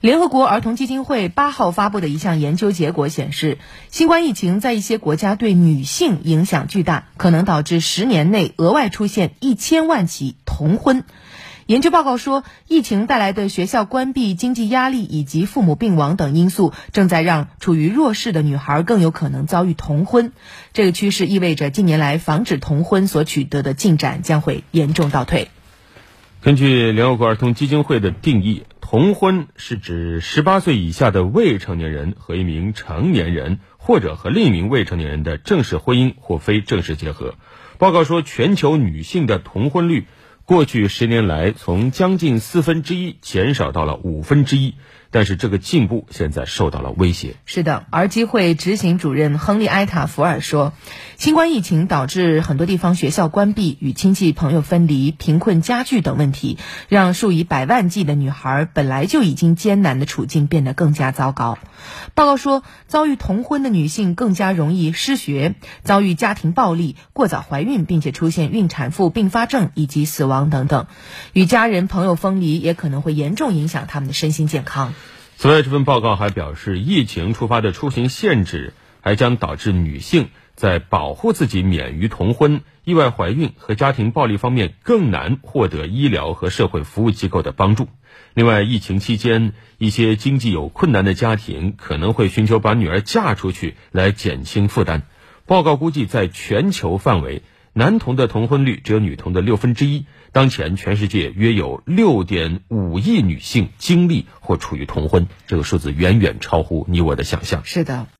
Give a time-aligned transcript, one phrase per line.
[0.00, 3.58] 联合国儿童基金会八号发布的一项研究结果显示，
[3.90, 11.02] 新冠疫情在一些国家对女性影响巨大，可能导致十年内额外出现一千万起童婚。
[11.66, 20.32] 研究报告说，疫情带来的学校关闭、经济压力以及父母病亡等因素，正在让处于弱势的女孩更有可能遭遇童婚。
[20.72, 25.48] 这个趋势意味着近年来防止童婚所取得的进展将会严重倒退。
[26.40, 28.62] 根据联合国儿童基金会的定义。
[28.90, 37.34] 童婚是指十八岁以下的未成年人和一名成年人，或者和另一名未成年人的正式婚姻或非正式结合。
[37.76, 40.06] 报告说，全球女性的童婚率
[40.46, 44.76] 过去十年来从将近四分之一减少到了五分之一。
[45.10, 47.36] 但是这个进步现在受到了威胁。
[47.46, 50.72] 是的，儿基会执行主任亨利埃塔福尔说
[51.16, 56.58] ：“新冠疫情导致很多地方学校关闭、与亲戚朋友分离、贫困加剧等问题，
[56.88, 61.58] 让数以百万计的女孩本来就已经艰难的处境变得更加糟糕。”
[62.14, 70.86] 报告说，遭遇童婚的女性更加容易失学，遭遇家庭暴力、过早怀孕，并且出现孕产妇并发症以及死亡等等。
[71.32, 74.92] 与家人朋友分离也可能会严重影响他们的身心健康。
[75.40, 87.86] 此外，这份报告还表示，疫情触发的出行限制还将导致女性在保护自己免于童婚、意外怀孕和家庭暴力方面更难获得医疗和社会服务机构的帮助。
[88.34, 95.04] 另外，疫情期间，一些经济有困难的家庭可能会寻求把女儿嫁出去来减轻负担。
[95.46, 97.42] 报告估计，在全球范围。
[97.72, 100.06] 男童的童婚率只有女童的六分之一。
[100.32, 107.62] 当前，全世界约有六点五亿女性经历或处于童婚，这个数字远远超乎你我的想象。
[107.64, 108.08] 是的。